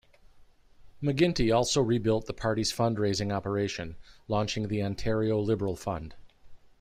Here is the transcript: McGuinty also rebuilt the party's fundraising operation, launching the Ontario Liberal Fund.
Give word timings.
McGuinty 1.03 1.55
also 1.55 1.79
rebuilt 1.79 2.25
the 2.25 2.33
party's 2.33 2.73
fundraising 2.73 3.31
operation, 3.31 3.97
launching 4.27 4.67
the 4.67 4.81
Ontario 4.81 5.39
Liberal 5.39 5.75
Fund. 5.75 6.15